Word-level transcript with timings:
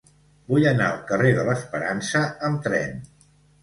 Vull 0.53 0.65
anar 0.69 0.87
al 0.95 1.03
carrer 1.13 1.35
de 1.41 1.45
l'Esperança 1.51 2.27
amb 2.53 2.69
tren. 2.69 3.03